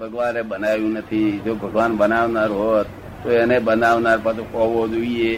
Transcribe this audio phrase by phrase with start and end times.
[0.00, 1.40] ભગવાને બનાવ્યું નથી.
[1.44, 2.88] જો ભગવાન બનાવનાર હોત
[3.22, 5.34] તો એને બનાવનાર પાછો હોવો જોઈએ.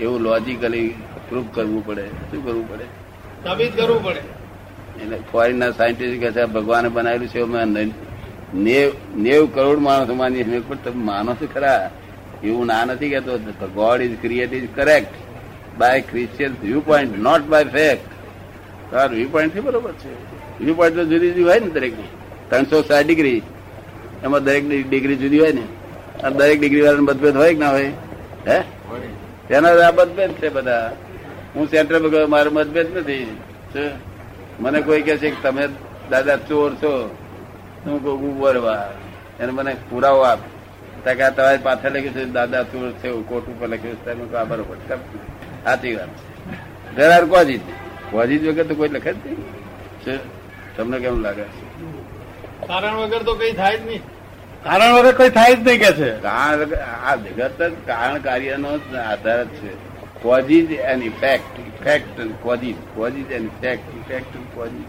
[0.00, 0.88] એવું લોજિકલી
[1.28, 2.04] પ્રૂફ કરવું પડે.
[2.28, 2.86] શું કરવું પડે?
[3.44, 4.22] સાબિત કરવું પડે.
[5.02, 7.90] એટલે ફોરેનના સાયન્ટિસ્ટ કહે છે ભગવાને બનાવેલું છે અમે
[9.16, 11.90] નેવ કરોડ માણસો માની પણ તમે માનો છો ખરા?
[12.44, 13.32] એવું ના નથી કેતો
[13.74, 15.12] God is create is correct
[15.78, 18.06] by Christian view point not by fact
[18.92, 20.12] તાર વ્યૂ પોઈન્ટથી બરોબર છે.
[20.60, 21.94] વ્યૂ પોઈન્ટ તો જુદી જુદી હોય ને દરેક
[22.50, 23.40] ત્રણસો સાઠ ડિગ્રી
[24.24, 25.62] એમાં દરેક ડિગ્રી જુદી હોય ને.
[26.22, 27.92] અને દરેક ડિગ્રી વાળાનો મતભેદ હોય કે ના હોય?
[28.48, 28.60] હે?
[29.48, 30.96] તેના આ મતભેદ છે બધા.
[31.54, 33.36] હું સેન્ટર પર ગયો મારો મતભેદ નથી?
[34.60, 35.68] મને કોઈ કહે છે કે તમે
[36.10, 37.16] દાદા ચોર છો.
[37.86, 38.92] હું કહું ઉભરવા
[39.40, 40.38] એને મને પુરાવો આપ.
[41.04, 44.04] કે આ તમારી પાછળ લખ્યું છે દાદા ચોર છે કોટ ઉપર લખ્યું છે.
[44.04, 44.76] તમે આ બરોબર
[45.64, 46.08] સાચી વાત.
[46.96, 47.60] દેર આર કોઝિજ
[48.10, 50.18] કોઝિજ વગર તો કોઈ લખે જ નહીં?
[50.76, 51.67] તમને કેમ લાગે?
[52.66, 54.02] કારણ વગર તો કઈ થાય જ નહીં.
[54.64, 56.10] કારણ વગર કોઈ થાય જ નહીં કે છે?
[56.20, 56.74] કારણ
[57.06, 58.70] આ જગત જ કારણ કાર્યનો
[59.04, 59.72] આધાર જ છે.
[60.22, 64.86] Causes and effect effect and causes causes and effect effect and causes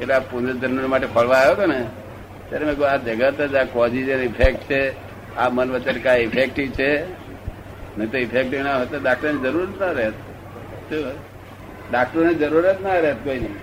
[0.00, 1.80] એટલે આ પુનર્જન્મ માટે ફળવા આવ્યો હતો ને?
[2.48, 4.82] ત્યારે મેં કહ્યું આ જગત જ આ કોઝિજ એન્ડ ઇફેક્ટ છે.
[5.36, 6.90] આ મન વચન કા ઇફેક્ટિવ છે?
[7.98, 10.16] નહીં તો ઇફેક્ટિવ ના હોય તો ડાક્ટરની જરૂર જ ના રહેત.
[11.90, 13.56] ડાક્ટરોની જરૂર જ ના રહેત કોઈ નહીં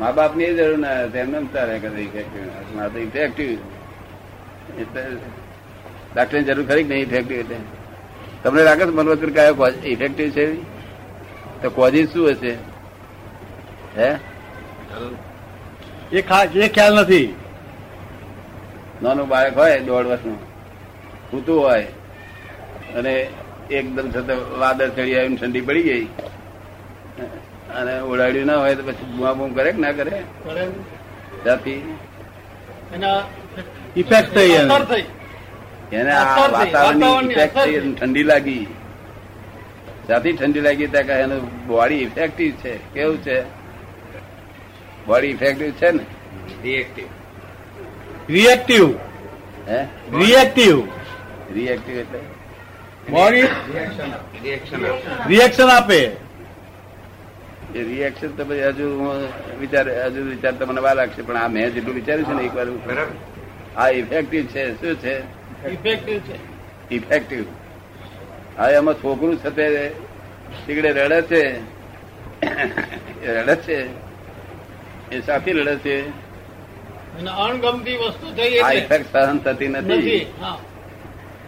[0.00, 3.50] મા બાપની જરૂર ના એમને એમ ચાલે કે ઇફેક્ટિવ ના તો ઇફેક્ટિવ
[4.80, 5.02] એટલે
[6.14, 7.56] ડાક્ટરની જરૂર ખરી કે નહીં ઇફેક્ટિવ એટલે?
[8.42, 10.46] તમને લાગે છે મનવતર કયો ઇફેક્ટિવ છે?
[11.62, 12.52] તો કોઝિસ શું હશે?
[13.96, 14.10] હે?
[16.12, 17.34] એ એ ખ્યાલ નથી.
[19.02, 20.38] નાનું બાળક હોય દોઢ વર્ષનું
[21.30, 21.86] સૂતું હોય
[22.94, 23.28] અને
[23.70, 26.06] એકદમ છતાં વાદળ ચડી આવીને ઠંડી પડી ગઈ.
[27.78, 30.10] અને ઓળાડ્યું ના હોય તો પછી બુમા બુમ કરે કે ના કરે?
[31.42, 31.80] ત્યાંથી
[33.96, 34.74] ઇફેક્ટ થઈ એને.
[34.74, 35.04] અસર થઈ.
[35.92, 37.94] એને આ વાતાવરણની ઇફેક્ટ થઈ.
[38.00, 38.64] ઠંડી લાગી.
[40.06, 42.72] ત્યાંથી ઠંડી લાગી ત્યાં કહે એનું બોડી ઇફેક્ટિવ છે.
[42.94, 43.38] કેવું છે?
[45.06, 46.04] બોડી ઇફેક્ટિવ છે ને?
[46.62, 47.08] રિએક્ટિવ
[48.28, 48.86] રિએક્ટિવ
[49.68, 49.80] હે?
[50.18, 50.76] રિએક્ટિવ
[51.54, 52.20] રિએક્ટિવ એટલે?
[53.10, 53.46] બોડી
[55.28, 56.00] રિએક્શન આપે.
[57.74, 58.86] એ રિએક્શન તો પછી હજુ
[59.60, 62.54] વિચાર હજુ વિચાર તો મને વાર લાગશે પણ આ મેં જેટલું વિચાર્યું છે ને એક
[62.54, 62.66] વાર
[63.76, 64.80] આ ઇફેક્ટિવ છે.
[64.80, 65.18] શું છે?
[65.68, 66.36] ઇફેક્ટિવ છે.
[66.94, 67.44] ઇફેક્ટિવ
[68.58, 69.92] હા એમાં છોકરું છે તે
[70.66, 71.42] તીકડે રડે છે.
[73.26, 73.78] રડે છે.
[75.12, 75.96] એ સાથી રડે છે.
[77.18, 80.26] અને અણગમતી વસ્તુ થઈ આ ઇફેક્ટ સહન થતી નથી.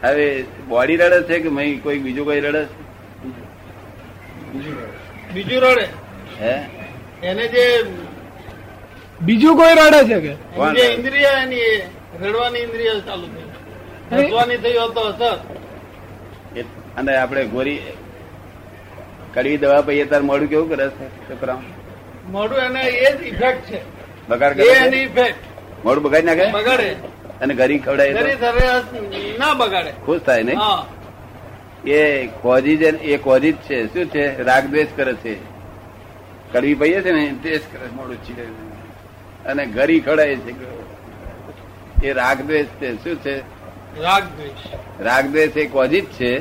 [0.02, 2.64] હવે બોડી રડે છે કે કોઈ બીજું કોઈ રડે
[5.34, 5.86] બીજું રડે.
[5.86, 6.07] છે
[6.40, 6.54] હે?
[7.22, 7.64] એને જે
[9.20, 10.32] બીજું કોઈ રડે છે કે?
[10.76, 11.82] જે ઇન્દ્રિય એની
[12.22, 13.46] રડવાની ઇન્દ્રિય ચાલુ થઈ
[14.22, 15.36] રડવાની થઈ હોત તો અસર.
[16.96, 17.80] અને આપણે ગોરી
[19.34, 21.58] કડવી દવા પહીએ તાર મોડું કેવું કરે છે છોકરા
[22.30, 23.80] મોડું એને એ જ ઇફેક્ટ છે.
[24.28, 26.46] બગાડ કરે એની ઇફેક્ટ મોડું બગાડી નાખે?
[26.52, 26.88] બગાડે.
[27.40, 28.12] અને ઘરી ખવડાય
[29.38, 29.92] ના બગાડે.
[30.06, 30.58] ખુશ થાય નહીં?
[30.58, 30.86] હા.
[31.86, 33.86] એ કોઝિજ એ કોઝિજ છે.
[33.86, 34.42] શું છે?
[34.42, 35.57] રાગ દ્વેષ કરે છે.
[36.52, 38.42] કડવી પહીએ છે ને દ્વેષ કરે મોડું ચીડે.
[39.48, 40.78] અને ઘરી ખડાય છે.
[42.06, 42.94] એ રાગ દ્વેષ છે.
[43.04, 43.38] શું છે?
[43.38, 44.22] રાગ
[45.00, 46.38] રાગદ્વેષ રાગ કોજી એ કોઝિજ છે.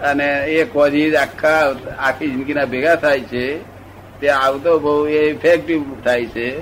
[0.00, 3.58] અને એ કોજી આખા આખી જિંદગીના ભેગા થાય છે.
[4.20, 6.58] તે આવતો બહુ એ ઇફેક્ટિવ થાય છે.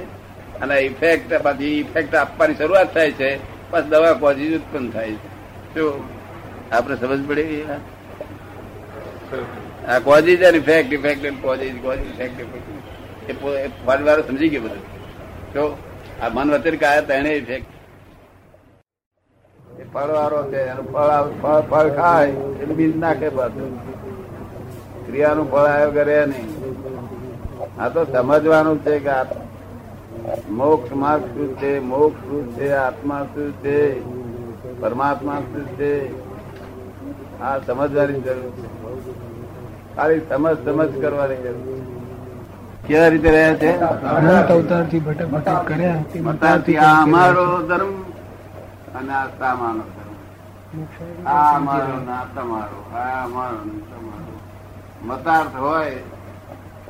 [0.60, 3.38] અને ઇફેક્ટ પછી ઇફેક્ટ આપવાની શરૂઆત થાય છે.
[3.70, 5.26] પછી દવા કોજી ઉત્પન્ન થાય છે.
[5.74, 6.04] શું?
[6.72, 7.42] આપણે સમજ પડે?
[7.42, 7.80] એ વાત?
[9.88, 14.64] આ કોઝિસ અને effect effect and causes causes effect effect એ પો- વાળો સમજી ગયું
[14.64, 14.98] બધું.
[15.52, 15.78] તો
[16.22, 17.66] આ મન વચન કાયા તેને ઇફેક્ટ
[19.80, 23.88] એ ફળવાળો છે, એનું ફળ ફળ ફળ ખાય, એનું બીજ નાખે પાછું.
[25.06, 26.58] ક્રિયાનું ફળ આવ્યો કરે નહીં?
[27.80, 29.10] આ તો સમજવાનું છે કે
[30.50, 31.78] મોક્ષ માર્ગ શું છે?
[31.78, 32.72] મોક્ષ શું છે?
[32.72, 34.00] આત્મા શું છે?
[34.80, 36.08] પરમાત્મા શું છે?
[37.40, 38.78] આ સમજવાની જરૂર છે.
[39.96, 41.80] ખાલી સમજ સમજ કરવાની જરૂર.
[42.86, 43.70] કેવા રીતે રહ્યા છે?
[44.54, 47.92] અવતારથી ભટક ભટક કર્યા તે આ અમારો ધર્મ
[48.98, 50.14] અને આ સામાનો ધર્મ.
[51.32, 54.34] આ અમારો ને તમારો આ અમારો ને તમારો.
[55.08, 55.98] મતાર્થ હોય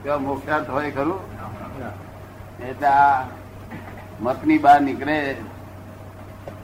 [0.02, 1.20] કે મોક્ષાર્થ હોય ખરું?
[2.68, 3.18] એટલે આ
[4.26, 5.18] મતની બહાર નીકળે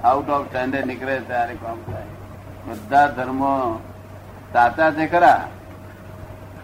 [0.04, 2.08] આઉટ ઓફ સ્ટેન્ડર્ડ નીકળે ત્યારે કામ થાય.
[2.66, 3.52] બધા ધર્મો
[4.52, 5.42] સાચા છે ખરા?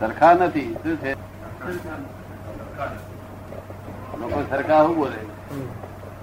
[0.00, 1.12] સરખા નથી, શું છે?
[4.20, 5.20] લોકો સરખા શું બોલે?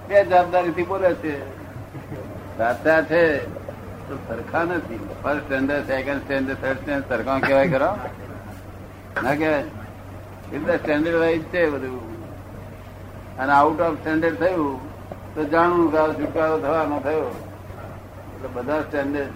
[0.08, 1.34] બે જવાબદારીથી બોલે છે.
[2.58, 3.22] સાચા છે,
[4.06, 5.00] તો સરખા નથી.
[5.22, 7.90] First standard second standard third standard સરખા કહેવાય ખરો?
[9.22, 9.64] ના કહેવાય?
[10.52, 12.00] એટલે સ્ટેન્ડર્ડ વાઇઝ છે બધું.
[13.38, 14.76] અને આઉટ ઓફ સ્ટેન્ડર્ડ થયું,
[15.34, 17.30] તો જાણવું કે છુટકારો થવાનો થયો.
[18.34, 19.34] એટલે બધા સ્ટેન્ડર્ડ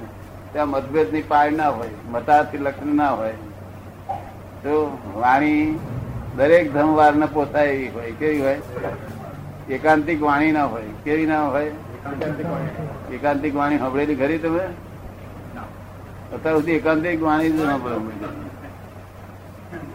[0.53, 3.37] ત્યાં મતભેદની પાડ ના હોય મતાથી લક્ષણ ના હોય.
[4.63, 5.79] તો વાણી
[6.37, 8.59] દરેક ધર્મવાર ને પોસાય એવી હોય, કેવી હોય?
[9.71, 11.71] એકાંતિક વાણી ના હોય, કેવી ના હોય?
[13.13, 14.65] એકાંતિક વાણી સાંભળેલી ખરી તમે?
[16.35, 17.97] અત્યાર સુધી એકાંતિક વાણી જ સાંભળે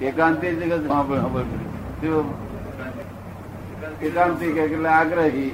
[0.08, 0.84] એકાંતિક જગત
[4.04, 5.52] એકાંતિક એટલે આગ્રહી.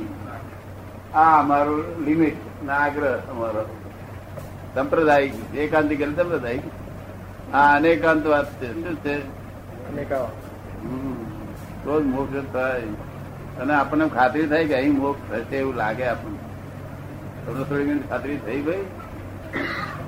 [1.13, 3.63] આ અમારું લિમિટ ના આગ્રહ અમારો.
[4.75, 6.82] સંપ્રદાય એકાંતિક એટલે સંપ્રદાયિક.
[7.53, 8.67] હા અનેકાંત વાત છે.
[8.73, 9.15] શું છે.
[11.83, 12.87] તો જ મોક્ષ થાય.
[13.61, 16.39] અને આપણને ખાતરી થાય કે અહીં મોક્ષ થશે એવું લાગે આપણને.
[17.45, 18.85] તમને થોડી ઘણી ખાતરી થઈ ભાઈ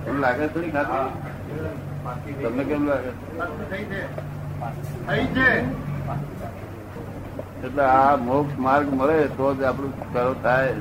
[0.06, 1.14] તમને લાગે થોડી ખાતરી?
[2.42, 3.12] તમને કેમ લાગે?
[7.64, 10.74] એટલે આ મોક્ષ માર્ગ મળે તો જ આપણું કરો થાય.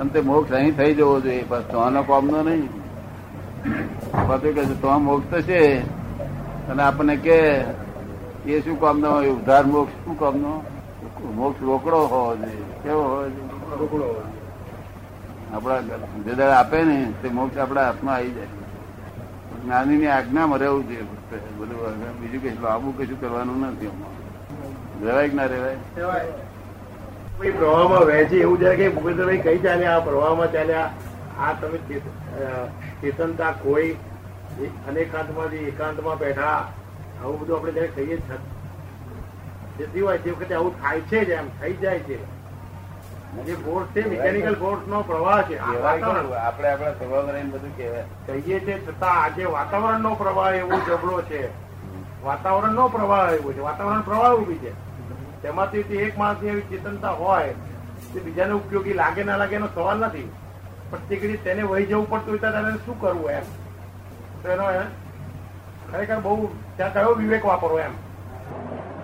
[0.00, 1.44] અને તે મોક્ષ અહીં થઈ જવો જોઈએ.
[1.48, 2.64] બસ સોનો કોમનો નહીં.
[4.28, 5.60] બધું કે તો મોક્ષ થશે
[6.70, 7.38] અને આપણને કે
[8.46, 9.28] એ શું કામનો હોય?
[9.28, 9.94] ઉધાર મોક્ષ?
[10.04, 10.52] શું કામનો?
[11.34, 12.64] મોક્ષ રોકડો હોવો જોઈએ.
[12.82, 13.78] કેવો હોવો જોઈએ?
[13.80, 14.06] રોકડો
[15.54, 15.80] આપણા
[16.24, 18.50] જે દાડે આપે ને તે મોક્ષ આપણા હાથમાં આવી જાય.
[19.64, 21.04] જ્ઞાની ની આજ્ઞામાં રહેવું જોઈએ
[21.58, 23.92] બધું બીજું કશું લાંબુ કશું કરવાનું નથી.
[25.04, 25.76] રહેવાય કે ના રહેવાય?
[27.58, 30.90] પ્રવાહમાં વહેંચે એવું જાય કે ભૂપેન્દ્રભાઈ કઈ ચાલ્યા આ પ્રવાહમાં ચાલ્યા
[31.40, 31.78] આ તમે
[33.02, 33.96] ચેતનતા કોઈ
[34.60, 36.68] અનેકાંતમાંથી એકાંતમાં બેઠા
[37.22, 38.38] આવું બધું આપણે જયારે કહીએ જ
[39.78, 42.18] જેથી હોય તે વખતે આવું થાય છે જ એમ થઈ જાય છે.
[43.46, 45.58] જે ફોર્સ છે મિકેનિકલ ફોર્સ નો પ્રવાહ છે.
[45.58, 48.04] આપણે આપણા સ્વભાવ બધું કહેવાય.
[48.26, 51.48] કહીએ છે છતાં આજે વાતાવરણ નો પ્રવાહ એવો જબરો છે.
[52.24, 53.60] વાતાવરણ નો પ્રવાહ એવો છે.
[53.60, 54.72] વાતાવરણ પ્રવાહ ઊભી છે.
[55.42, 57.54] તેમાંથી એક માણસની એવી ચેતનતા હોય
[58.12, 60.28] તે બીજાને ઉપયોગી લાગે ના લાગે એનો સવાલ નથી.
[60.90, 63.44] પણ તે તેને વહી જવું પડતું હોય ત્યારે શું કરવું એમ?
[64.42, 64.64] તો એનો
[65.92, 67.92] ખરેખર બહુ ત્યાં કયો વિવેક વાપરવો એમ?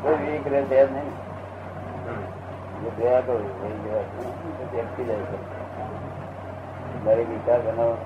[0.03, 1.13] કોઈ વિવેક રહે છે નહીં.
[2.85, 3.33] તો ગયા છે.
[7.05, 7.99] દરેક વિચાર એનો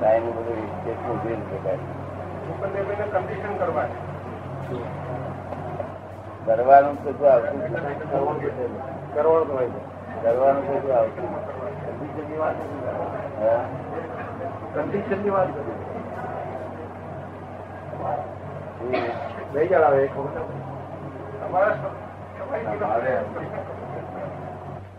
[0.00, 3.06] ટાઈમ બધું કેટલું ઊભી રીતે કાઢે.
[3.12, 3.86] કન્ડિશન કરવા.
[6.46, 7.60] કરવાનું તો આવતું
[9.14, 9.97] કરવાનું તો હોય છે.
[10.22, 11.28] કરવાનું તો આવતું?
[14.74, 15.48] કન્ડિશનની વાત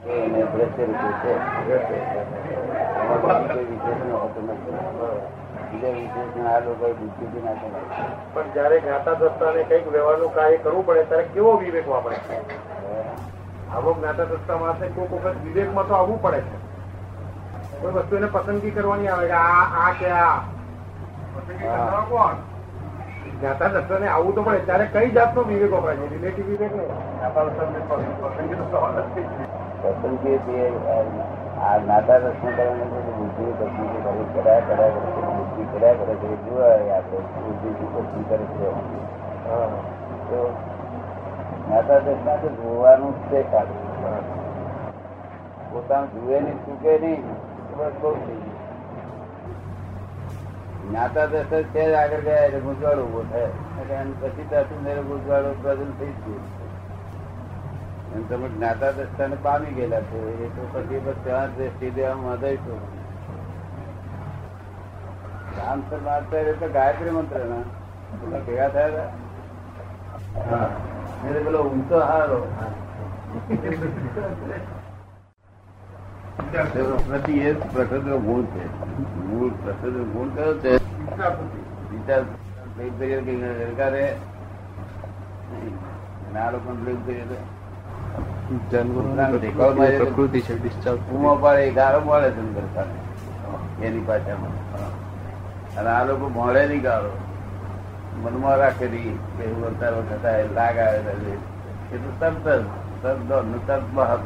[0.08, 1.34] એને દ્રશ્ય છે.
[3.32, 4.78] બીજું વિશેષણ હોતું નથી.
[5.72, 7.54] બીજા વિશેષણ આ લોકો બુદ્ધિથી ના
[8.34, 12.16] પણ જયારે જ્ઞાતા દ્રષ્ટાને કંઈક વ્યવહારનું કાર્ય કરવું પડે ત્યારે કેવો વિવેક વાપરે?
[13.76, 16.58] આવો જ્ઞાતા માણસને કોઈક વખત વિવેકમાં તો આવવું પડે છે.
[17.82, 20.40] કોઈ વસ્તુ એને પસંદગી કરવાની આવે કે આ આ કે આ.
[21.36, 22.36] પસંદગી કરનારો ને
[23.32, 23.70] જ્ઞાતા
[24.12, 26.10] આવવું તો પડે ત્યારે કઈ જાતનો વિવેક વપરાય છે?
[26.10, 26.90] રિલેટિવ વિવેક નહીં.
[29.84, 30.52] પસંદગી તો
[31.62, 32.86] આ નાતા દર્શન કરવાની છે
[33.18, 37.96] બુદ્ધિ પસંદગી કરી કર્યા કર્યા કરે છે બુદ્ધિ કર્યા કરે છે જોવા આપણે બુદ્ધિ શું
[37.96, 38.44] પસંદ કરે છે.
[41.70, 41.82] હા.
[41.82, 43.44] તો નાતા તો જોવાનું છે
[45.74, 48.16] પોતાનું જુએ નહીં ચૂકે નહીં તો બસ બહુ
[51.26, 53.46] દર્શન આગળ ગયા એટલે ગુંચવાડો ઊભો થાય.
[54.22, 54.44] પછી
[54.84, 56.40] મેરે ગુંચવાડો પ્રેઝન્ટ થઈ ગયું.
[58.16, 60.40] એમ તમે જ્ઞાતા દર્શન પામી ગયેલા છો.
[60.44, 62.32] એ તો પછી બસ ત્યાં દ્રષ્ટિ દેવામાં
[66.04, 68.40] મારતા એટલે ગાયત્રી મંત્ર ના.
[68.40, 70.89] ભેગા થયા હતા?
[71.20, 72.48] એટલે પેલો ઊંચો હારો
[77.04, 78.70] પ્રતિ એ પ્રકૃતિનો ગુણ છે
[79.26, 80.80] મૂળ પ્રકૃતિનો ગુણ કયો છે
[81.90, 82.24] વિચાર
[82.76, 84.16] પ્રેમ કરીએ કે સરકારે
[86.34, 86.72] ના લોકો
[87.06, 87.36] કરીએ તો
[89.98, 92.34] પ્રકૃતિ છે ડિસ્ચાર્જ ઉમો પાડે ગાળો મળે
[93.78, 94.38] છે એની પાછળ
[95.78, 97.29] અને આ લોકો મળે નહીં ગાળો
[98.22, 101.36] મનમાં રાખેલી કે હું અવતાર વખત લાગ આવે છે.
[101.94, 102.66] એ તો તરત જ
[103.02, 104.18] તરત તરત બહાર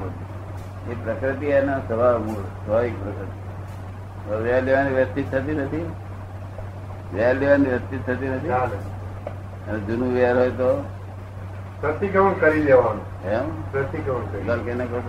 [0.92, 4.32] એ પ્રકૃતિ એના સ્વભાવ મૂળ સ્વાભાવિક પ્રકૃતિ.
[4.32, 5.92] હવે લેવાની વ્યસ્તિત થતી નથી?
[7.14, 8.50] વેર લેવાની વ્યસ્તિત થતી નથી?
[8.50, 10.86] અને જૂનું વેર હોય તો?
[11.82, 13.28] પ્રતિક્રમણ કરી લેવાનું.
[13.30, 13.72] એમ?
[13.72, 14.66] પ્રતિક્રમણ કરી.
[14.66, 15.02] કેને કહો?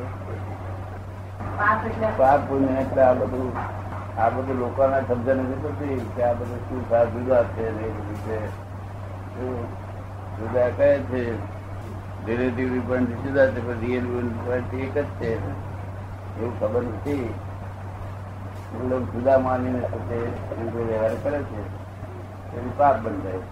[2.16, 3.52] પાપ પુણ્ય એટલે આ બધું
[4.20, 7.06] આ બધું લોકોના સમજણ નથી પડતી કે આ બધું શું થાય
[7.44, 8.63] છે ને એ બધું છે?
[9.34, 11.22] જુદા કહે છે
[12.26, 14.06] રિલેટિવ પોઈન્ટ જુદા છે પણ રિયલ
[14.38, 15.30] પોઈન્ટ એક જ છે
[16.36, 17.28] એવું ખબર નથી
[18.74, 20.18] એ લોકો જુદા માનીને સાથે
[20.52, 21.60] એમ કોઈ વ્યવહાર કરે છે
[22.54, 23.42] એનું પાપ બંધાય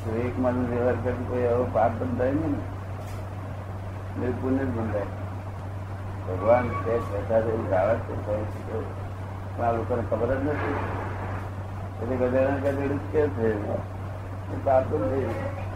[0.00, 2.56] તો એક માનું વ્યવહાર કરી કોઈ એવો પાપ બંધાય નહીં
[4.18, 5.10] ને એ પુણ્ય જ બંધાય
[6.24, 8.78] ભગવાન છે કહેતા એવું આવે છે કહે છે તો
[9.50, 10.76] પણ આ લોકોને ખબર જ નથી
[11.92, 13.48] એટલે ગધેડા કદેડું જ કે છે
[14.48, 15.67] જ છે